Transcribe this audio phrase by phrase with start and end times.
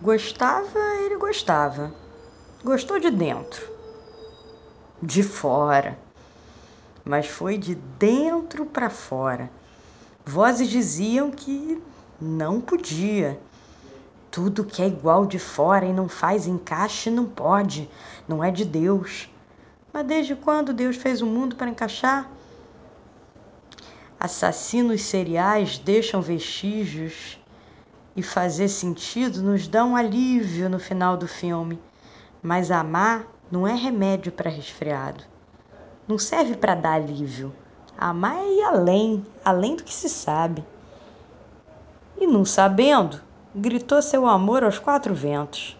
[0.00, 1.92] Gostava, ele gostava.
[2.62, 3.68] Gostou de dentro,
[5.02, 5.98] de fora,
[7.04, 9.50] mas foi de dentro para fora.
[10.24, 11.82] Vozes diziam que
[12.20, 13.40] não podia.
[14.30, 17.90] Tudo que é igual de fora e não faz encaixe não pode,
[18.28, 19.28] não é de Deus.
[19.92, 22.30] Mas desde quando Deus fez o mundo para encaixar?
[24.20, 27.36] Assassinos seriais deixam vestígios
[28.18, 31.80] e fazer sentido nos dá um alívio no final do filme.
[32.42, 35.22] Mas amar não é remédio para resfriado.
[36.08, 37.54] Não serve para dar alívio.
[37.96, 40.64] Amar é ir além, além do que se sabe.
[42.16, 43.20] E não sabendo,
[43.54, 45.78] gritou seu amor aos quatro ventos.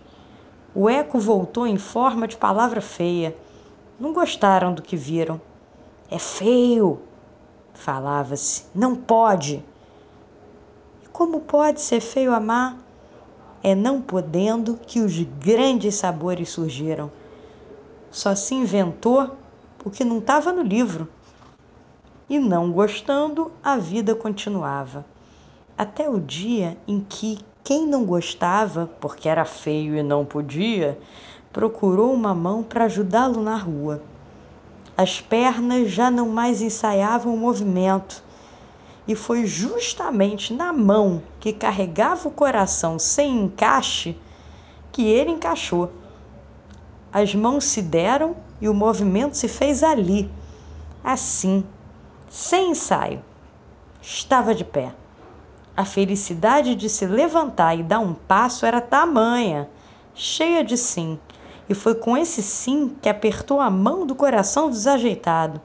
[0.73, 3.37] O eco voltou em forma de palavra feia.
[3.99, 5.41] Não gostaram do que viram.
[6.09, 7.01] É feio,
[7.75, 8.67] falava-se.
[8.73, 9.65] Não pode.
[11.19, 12.79] Como pode ser feio amar?
[13.61, 17.11] É não podendo que os grandes sabores surgiram.
[18.09, 19.37] Só se inventou
[19.85, 21.09] o que não estava no livro.
[22.31, 25.05] E não gostando, a vida continuava.
[25.77, 31.01] Até o dia em que quem não gostava, porque era feio e não podia,
[31.53, 34.01] procurou uma mão para ajudá-lo na rua.
[34.97, 38.28] As pernas já não mais ensaiavam o movimento
[39.09, 44.15] e foi justamente na mão que carregava o coração sem encaixe
[44.93, 45.91] que ele encaixou.
[47.11, 50.31] As mãos se deram e o movimento se fez ali,
[51.03, 51.65] assim,
[52.29, 53.25] sem ensaio.
[54.03, 54.95] Estava de pé.
[55.75, 59.71] A felicidade de se levantar e dar um passo era tamanha,
[60.15, 61.19] cheia de sim.
[61.67, 65.61] E foi com esse sim que apertou a mão do coração desajeitado.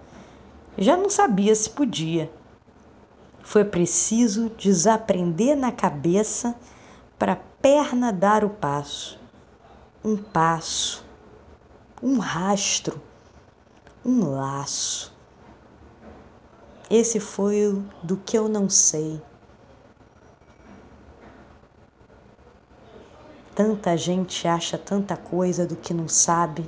[0.77, 2.31] Já não sabia se podia.
[3.43, 6.55] Foi preciso desaprender na cabeça
[7.19, 9.19] para a perna dar o passo.
[10.03, 11.05] Um passo,
[12.01, 13.01] um rastro,
[14.03, 15.13] um laço.
[16.89, 19.21] Esse foi o do que eu não sei.
[23.53, 26.67] Tanta gente acha tanta coisa do que não sabe.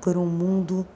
[0.00, 0.86] Por um mundo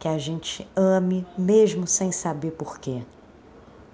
[0.00, 3.02] que a gente ame mesmo sem saber porquê.